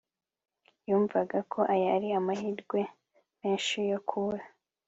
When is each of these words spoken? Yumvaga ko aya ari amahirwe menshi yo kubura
Yumvaga 0.89 1.39
ko 1.51 1.59
aya 1.73 1.87
ari 1.95 2.07
amahirwe 2.19 2.79
menshi 3.39 3.77
yo 3.91 3.99
kubura 4.07 4.45